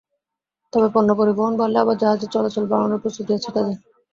তবে 0.73 0.87
পণ্য 0.93 1.09
পরিবহন 1.19 1.53
বাড়লে 1.57 1.77
আবার 1.79 1.95
জাহাজের 2.01 2.29
চলাচল 2.31 2.65
বাড়ানোর 2.71 3.01
প্রস্তুতি 3.03 3.31
আছে 3.33 3.49
তঁদের। 3.49 3.77